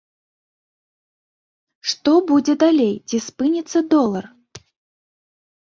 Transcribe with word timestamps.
Што 1.91 2.11
будзе 2.31 2.53
далей, 2.65 2.93
ці 3.09 3.17
спыніцца 3.27 3.79
долар? 3.93 4.23